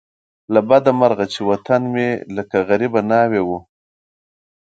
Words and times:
له 0.53 0.59
بده 0.69 0.91
مرغه 0.99 1.25
چې 1.33 1.39
وطن 1.49 1.81
مې 1.93 2.09
لکه 2.37 2.55
غریبه 2.69 3.01
ناوې 3.09 3.41
وو. 3.47 3.59